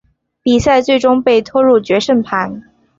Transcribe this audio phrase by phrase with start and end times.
[0.41, 2.63] 比赛最终被拖入决胜盘。